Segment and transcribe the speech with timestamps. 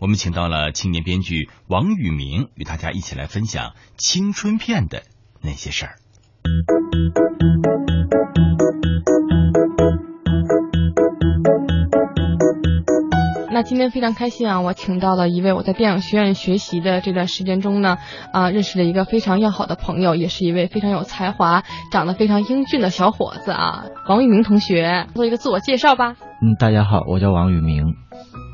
[0.00, 5.02] 我们请到了青年编剧王宇明，与大家一起来分享青春片的
[5.42, 5.96] 那些事儿。
[13.52, 14.62] 那今天非常开心啊！
[14.62, 17.98] 我请到了一位我在电影学院学习的这段时间中呢，
[18.32, 21.62] 啊，认识了一个非常要好的朋友，也是一位非常有才华、
[21.92, 26.14] 长得非常英俊的小伙子啊，王宇明同学，做一个自我介绍吧。
[26.40, 27.96] 嗯，大家好，我叫王宇明。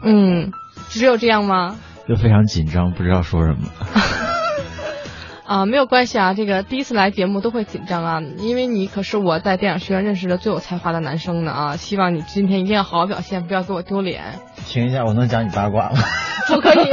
[0.03, 0.51] 嗯，
[0.99, 1.77] 只有这样吗？
[2.09, 3.69] 就非常紧张，不知道说什么。
[5.47, 11.77] 啊，没有关系啊，这个第一次来节目都会紧张啊，因为你可是我在电影学院认识的最有才华的男生呢啊！
[11.77, 14.41] 希望你今天一定要好好表现，不要给我丢脸。
[14.67, 15.99] 停一下，我能讲你八卦吗？
[16.49, 16.91] 不可以。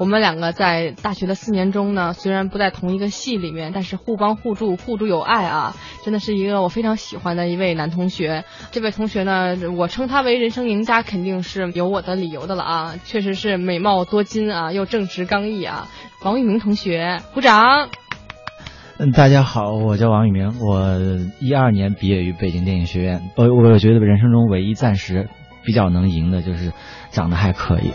[0.00, 5.76] 我们两个在大学的四年中呢，虽然不在同一个系里面，但是互帮互助，互助有爱啊！
[6.02, 8.44] 真的是一个我非常喜欢的一位男同学。
[8.70, 12.94] 这位同学呢，我称他为人生赢家，肯定是有我的理由的了啊！
[13.04, 15.86] 确实是美貌多金啊，又正直刚毅啊！
[16.24, 17.90] 王玉明同学，鼓掌。
[18.96, 20.96] 嗯，大家好，我叫王宇明，我
[21.40, 23.20] 一二年毕业于北京电影学院。
[23.36, 25.28] 我我觉得人生中唯一暂时
[25.62, 26.72] 比较能赢的就是
[27.10, 27.92] 长得还可以。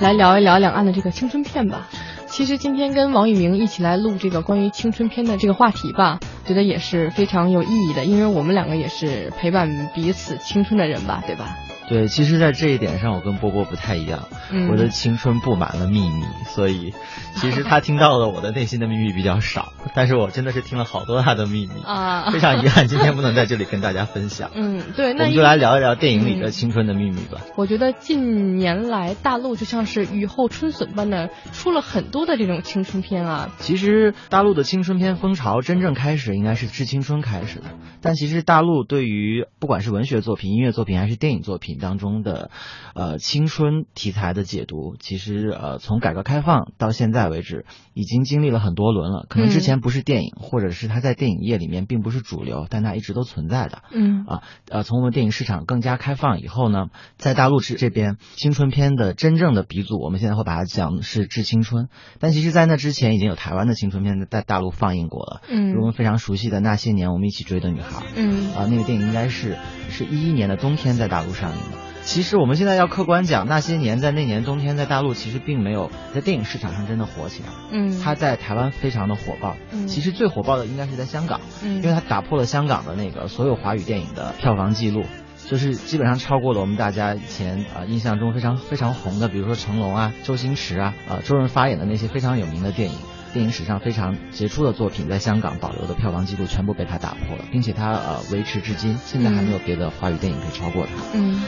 [0.00, 1.88] 来聊一聊两岸的这个青春片吧。
[2.26, 11.56] 其实今天跟王宇明一起来录这个关于青春片的这个话题吧，觉得也是非常有意义的，因为我们两个也是陪伴彼此青春的人吧，对吧？
[11.88, 14.28] 对，其实，在这一点上，我跟波波不太一样。
[14.70, 16.92] 我的青春布满了秘密，所以
[17.36, 19.72] 其实他听到了我的内心的秘密比较少。
[19.94, 22.30] 但是我真的是听了好多他的秘密啊！
[22.30, 24.50] 非常遗憾，今天不能在这里跟大家分享。
[24.54, 27.40] 嗯，对，那我们就来聊一聊电影里的青春的秘密吧。
[27.56, 33.54] 我觉得近年来大陆就像是雨后春笋般的出了很多的这种青春片啊。
[33.58, 37.64] 其实大陆的青春片风潮真正开始应该是《致青春》开始的，
[38.02, 41.77] 但其实大陆对于不管是文学作品、音乐作品还是电影作品。
[41.78, 42.50] 当中的，
[42.94, 47.64] 呃，青春题材的解读，其实呃，从改革开放到现在为止，
[47.94, 49.26] 已经经历了很多轮了。
[49.28, 53.82] 可能之前不是电影，或者是它在电影业里面并不是主流，但它一直都存在的。
[53.92, 56.86] 嗯啊，呃，从我们电影市场更加开放以后呢，
[57.16, 61.88] 在大陆这这边，青春片的真正的鼻祖，我们现在会把它讲是致青春。
[62.18, 65.42] 但其实，在那之前，已经有台湾的青春片在大陆放映过了。
[65.48, 68.04] 嗯，我们非常熟悉的那些年，我们一起追的女孩。
[68.16, 69.56] 嗯啊，那个电影应该是
[69.90, 71.67] 是一一年的冬天在大陆上映的。
[72.08, 77.50] 其实我们现在要客观讲，那些年在那年冬天在大陆其实并没有在电影市场上真的火起来。
[77.70, 79.58] 嗯，它在台湾非常的火爆。
[79.72, 81.38] 嗯，其实最火爆的应该是在香港。
[81.62, 85.04] 嗯，因为它打破了香港的那个所有华语电影的票房记录，
[85.50, 92.96] 就是基本上超过了我们大家以前啊印象中非常非常红的，比如说成龙啊、周星驰啊、啊周润发演的那些非常有名的电影。
[93.34, 100.92] 电影史上非常杰出的作品，在香港保留的票房记录全部被他打破了，并且他呃维持至今，现在还没有别的华语电影可以超过他。
[101.12, 101.38] 嗯。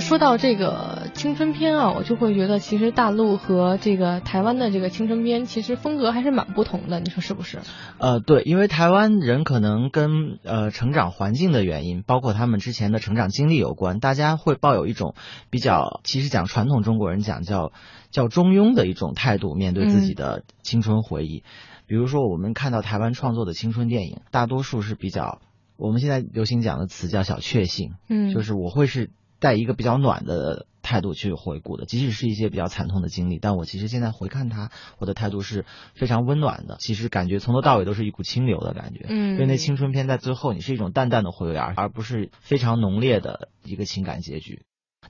[0.00, 7.58] 是说到这个青春片啊，我就会觉得其实大陆和这个台湾的这个青春片其实风格还是蛮不同的，你说是不是？
[7.98, 15.14] 呃，对，因为台湾人可能跟呃成长环境的原因，包括他们之前的成长经历有关，大家会抱有一种
[15.50, 17.72] 比较，其实讲传统中国人讲叫
[18.10, 21.44] 叫中庸的一种态度面对自己的青春回忆。
[21.86, 25.40] 比如说，我们看到台湾创作的青春电影，大多数是比较
[25.76, 29.10] 我们现在流行讲的词叫小确幸，嗯，就是我会是。
[29.40, 35.64] 带一个比较暖的态度去回顾的，即使是一些比较惨痛的经历，但我其实现在回看它，我的态度是
[35.94, 36.76] 非常温暖的。
[36.78, 44.62] 其实感觉从头到尾都是一股清流的感觉，嗯，因为那青春片在最后你是一种淡淡的回味，而不是非常浓烈的一个情感结局。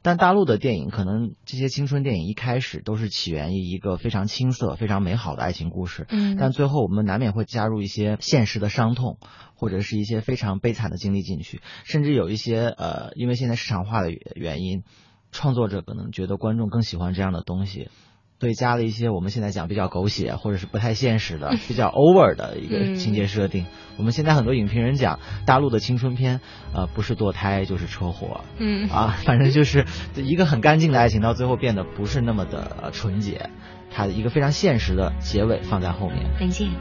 [0.03, 9.19] 但大陆的电影可能这些青春电影一开始都是起源于一个非常青涩、非常美好的爱情故事，嗯，但最后我们难免会加入一些现实的伤痛。
[9.61, 14.85] 或者是一些非常悲惨的经历进去，甚至有一些呃，因为现在市场化的原因，
[15.33, 17.91] 创作者可能觉得观众更喜欢这样的东西，
[18.41, 23.67] 对，加了一些我们现在讲比较狗血或者是不太现实的、比较 over 的一个情节设定。
[23.99, 26.41] 我们现在很多影评人讲，大陆的青春片，
[26.75, 29.85] 呃，不是堕胎就是车祸，嗯啊，反正就是
[30.17, 33.51] 一个很干净的爱情，到最后变得不是那么的纯洁，
[33.91, 36.25] 它的一个非常现实的结尾放在后面。
[36.41, 36.73] 林静。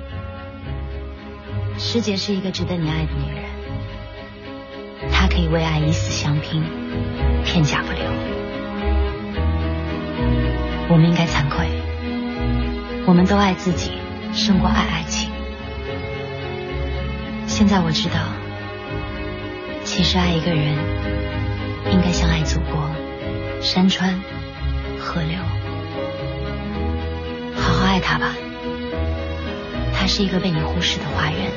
[1.77, 6.63] 师姐是一个值得你爱的女人，她可以为爱以死相拼，
[7.44, 8.38] 片甲不留。
[10.91, 11.68] 我们应该惭愧，
[13.06, 13.91] 我们都爱自己，
[14.33, 15.30] 胜过爱爱情。
[17.45, 18.15] 现在我知道，
[19.83, 20.75] 其实爱一个人，
[21.91, 22.89] 应该像爱祖国，
[23.62, 24.19] 山川、
[25.00, 25.38] 河流，
[27.56, 28.33] 好好爱他吧。
[29.94, 31.51] 他是一个被你忽视的花园。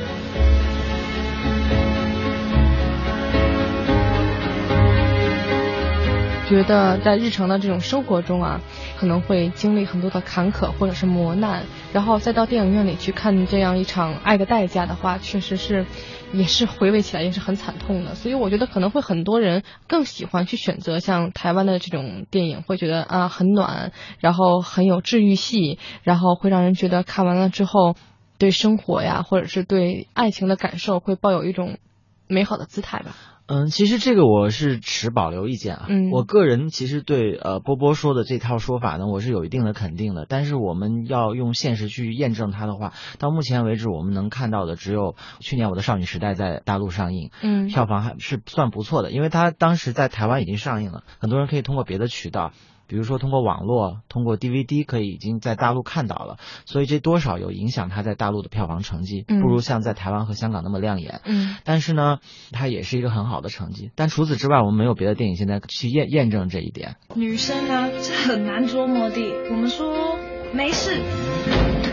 [6.45, 8.61] 觉得在日常的这种生活中啊，
[8.97, 15.85] 可能会经历很多的坎坷或者是磨难，然后再到电影院里去看这样一场爱的代价的话，确实是，
[16.31, 18.15] 也是回味起来也是很惨痛的。
[18.15, 27.95] 所以我觉得可能会很多人更喜欢去选择像台湾的这种电影，会觉得啊很暖，然后很有治愈系，然后会让人觉得看完了之后，
[28.37, 31.77] 对生活呀或者是对爱情的感受会抱有一种
[32.27, 33.15] 美好的姿态吧。
[33.45, 35.85] 嗯，其实这个我是持保留意见啊。
[35.89, 40.25] 嗯我个人其实对呃波波说的这套说法呢，我是有一定的肯定的。
[40.27, 52.53] 但是我们要用现实去验证它的话，到目前为止我们能看到的只有去年我的少女时代在大陆上映，嗯票房还是算不错的，因为它当时在台湾已经上映了，很多人可以通过别的渠道。
[52.93, 56.37] 比如说通过网络、通过 DVD 可以已经在大陆看到了，
[56.67, 61.21] 所以这多少有影响它在大陆的票房成绩，嗯不如像在台湾和香港那么亮眼。
[61.25, 62.19] 嗯但是呢，
[62.51, 63.89] 它也是一个很好的成绩。
[63.95, 66.97] 但除此之外，我们没有别的电影现在去验验证这一点。
[67.15, 69.19] 女生呢，是很难捉摸的。
[69.49, 70.19] 我们说
[70.53, 71.01] 没事，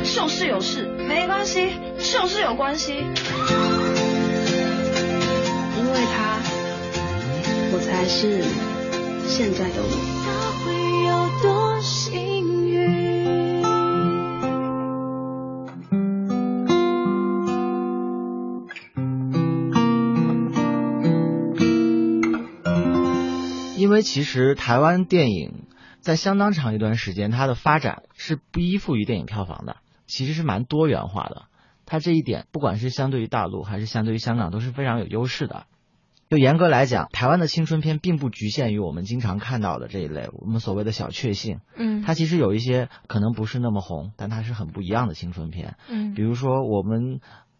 [0.05, 2.93] 就是有事；没关系，就是有关系。
[2.93, 3.00] 因
[5.93, 6.37] 为他，
[7.73, 8.43] 我才是
[9.26, 10.79] 现在的我。
[11.80, 13.60] 幸运？
[23.76, 25.66] 因为其实台湾电影
[26.00, 31.44] 在相当长一段时间，它的发展是不依附于电影票房的，其实是蛮多元化的。
[31.86, 35.64] 它这一点，不管是相对于大陆还是相对于香港，都是非常有优势的。
[36.30, 42.02] 就严格来讲，台湾的青春片并不局限于我们经常看到的这一类我们所谓的小确幸，嗯。
[42.02, 45.74] 它其实有一些可能不是那么红，但它是很不一样的青春片。
[45.88, 46.14] 嗯。
[46.14, 47.18] 比如说我们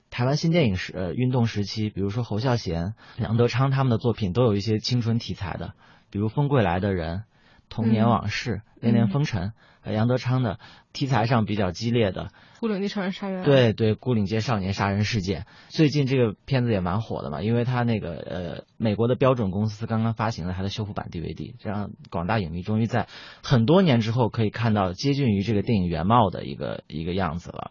[0.09, 5.75] 台湾新电影时呃运动时期，比如说侯孝贤、杨德昌他们的作品都有一些青春题材的，
[6.11, 7.17] 比如《风归来的人》
[7.71, 9.49] 《童年往事》嗯恋恋风尘》
[9.83, 10.59] 呃杨德昌的
[10.93, 12.31] 题材上比较激烈的，
[12.61, 13.45] 孤岭街少年杀人案。
[13.45, 23.07] 对对，孤岭街少年杀人事件，最近这个片子也蛮火的嘛，因为它那个呃，美国的标准公司刚刚发行了它的修复版 DVD，这让广大影迷终于在
[23.43, 27.71] 很多年之后可以看到接近于这个电影原貌的一个一个样子了。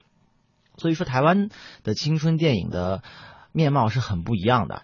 [0.77, 1.49] 所以说，台湾
[1.83, 3.03] 的青春电影的
[3.51, 4.83] 面貌是很不一样的。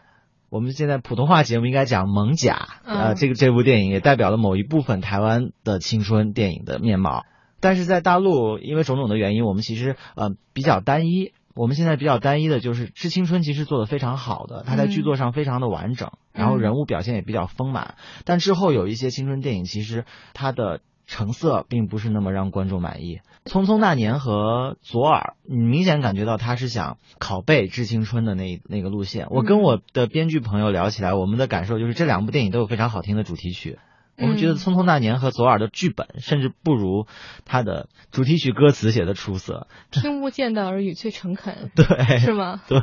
[0.56, 2.54] 我们现在普通话节目应该讲《猛甲》，
[2.86, 7.26] 呃，嗯这个这部电影也代表了某一部分台湾的青春电影的面貌。
[7.60, 11.34] 但是在大陆，因为种种的原因，我们其实呃比较单一。
[11.56, 17.96] 我们现在比较单一的就是《致青春》，其实做的非常好的，它在剧作上非常的完整，然后人物表现也比较丰满。
[18.24, 23.20] 但之后有一些青春电影，其实它的成色并不是那么让观众满意。
[23.52, 29.28] 《匆匆那年》和《左耳》，你明显感觉到他是想拷贝《致青春》的那那个路线。
[29.30, 33.78] 我跟我的编剧朋友聊起来，我们的感受就是这两部电影都有非常好听的主题曲。
[34.18, 37.06] 我们觉得《匆匆那年》和《左耳》的剧本甚至不如
[37.44, 39.68] 他的主题曲歌词写的出色。
[39.92, 42.62] 听不见的耳语最诚恳， 对，是吗？
[42.68, 42.80] 对，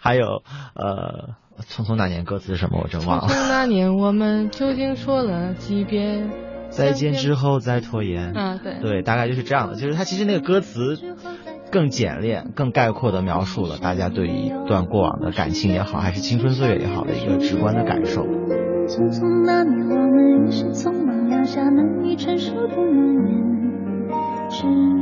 [0.00, 0.42] 还有
[0.74, 1.34] 呃，
[1.68, 3.28] 《匆匆那年》歌词是什么我真忘了。
[3.28, 6.30] 匆匆那年，我们究竟说了几遍
[6.70, 8.32] 再见之后再拖延。
[8.34, 8.58] 嗯？
[8.62, 9.74] 对，对，大概就是这样的。
[9.74, 10.98] 就是它其实那个歌词
[11.70, 18.22] 更简练、更概括的描述了大家对于一段过往的感情也好，还是青春岁月也好的一个直观的感受。
[18.22, 22.84] 匆匆那年，我们一时匆忙撂下难以承受的诺
[23.28, 24.99] 言，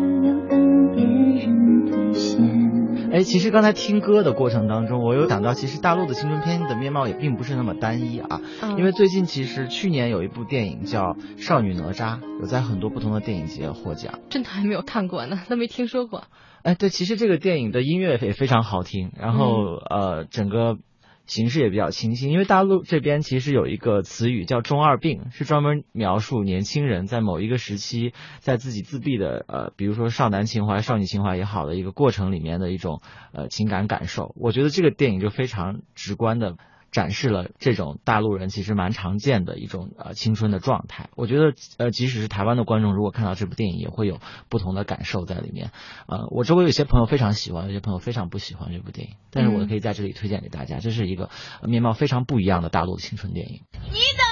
[3.18, 8.40] 哎，其实刚才听歌的过程当中，我有想到，其实大陆的青春片的面貌也并不是那么单一啊。
[8.62, 14.20] 嗯因为最近其实去年有一部电影叫《少女哪吒》，有在很多不同的电影节获奖。
[14.30, 16.26] 真的还没有看过呢，都没听说过。
[16.62, 20.76] 哎，对，其实这个电影的音乐也非常好听，然后、呃，整个
[21.28, 22.32] 形式也比较清新。
[22.32, 33.00] 因为大陆这边其实有一个词语叫“中二病”，是专门描述年轻人在某一个时期，在自己自闭的呃，比如说少男情怀、少女情怀也好的一个过程里面的一种
[33.32, 34.34] 呃情感感受。
[34.36, 36.56] 我觉得这个电影就非常直观的。
[36.90, 41.10] 展示了这种大陆人其实蛮常见的一种呃青春的状态。
[41.16, 44.18] 我觉得呃，即使是台湾的观众，如果看到这部电影，也会有
[44.48, 45.70] 不同的感受在里面。
[46.06, 51.30] 呃，我周围有些朋友非常喜欢，有些朋友非常不喜欢这部电影，但是我可以在这里推荐给大家，这是一个
[51.62, 53.62] 面貌非常不一样的大陆青春电影。
[53.90, 54.27] 你的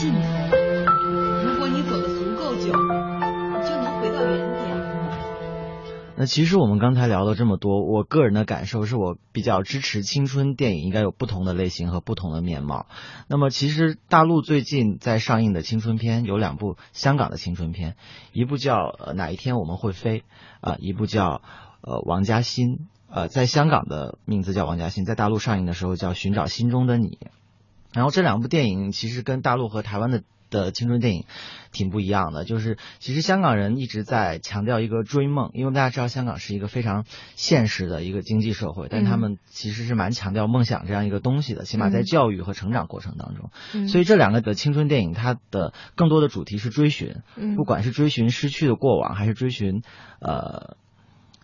[0.00, 0.18] 尽头；
[1.44, 4.60] 如果你走的足够久，你就能回到原点。
[6.16, 12.86] 那其实我们刚才聊了这么多，我个人的感受是我比较支持青春电影应该有不同的类型和不同的面貌。
[13.28, 17.96] 那么其实大陆最近在上映的青春片有两部香港的青春片，
[18.32, 20.24] 一部叫呃哪一天我们会飞
[20.62, 21.42] 啊、一部叫
[21.82, 27.18] 呃王家欣，呃在香港的名字叫王家欣，在大陆上映的时候叫寻找心中的你。
[27.92, 31.26] 然后这两部电影其实跟大陆和台湾的的青春电影
[31.70, 37.04] 挺不一样的，就是其实香港人一直在强调一个追梦，因为大家知道香港是一个非常
[37.36, 43.50] 现实的一个经济社会，但他们其实是蛮强调梦想这样一个东西的，起码在嗯教育和成长过程当中。
[43.74, 49.82] 嗯所以这两个的青春电影，它的更多的主题是追寻，嗯不管是追寻失去的过往，还是追寻
[50.20, 50.76] 呃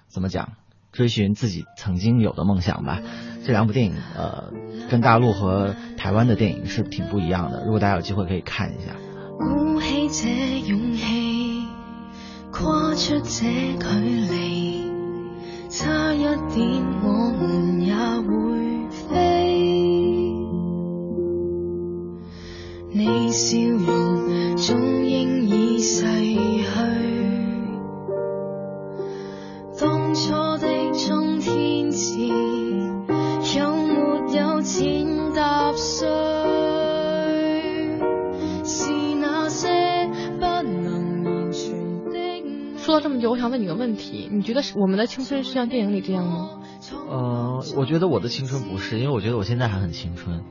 [0.09, 0.55] 怎么讲，
[0.91, 3.01] 追寻自己曾经有的梦想吧。
[3.45, 4.53] 这两部电影呃
[4.91, 5.77] 跟大陆和
[6.07, 8.93] 台湾的电影是挺不一样的，如果大家有机会可以看一下。
[9.41, 11.65] 鼓起这勇气，
[12.53, 13.89] 跨出这距
[14.31, 14.85] 离，
[15.69, 19.03] 差一点我们也会飞。
[22.93, 27.16] 你笑容終應已逝去，
[43.07, 46.59] 这么久，我想问你个问题：你觉得是我们的青春是像电影里这样吗？
[47.09, 50.43] 呃，我觉得我的青春不是，因为我觉得我现在还很青春。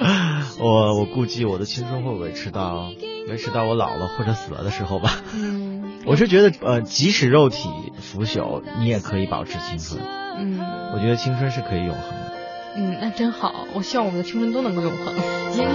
[0.58, 2.88] 我我估计我的青春会维持到
[3.28, 5.20] 维持到我老了或者死了的时候吧。
[5.34, 10.02] 嗯我是觉得呃，即使肉体腐朽，你也可以保持青春。
[10.38, 10.58] 嗯
[10.94, 12.32] 我觉得青春是可以永恒的。
[12.76, 13.66] 嗯，那真好。
[13.74, 15.14] 我希望我们的青春都能够永恒。
[15.54, 15.68] 仍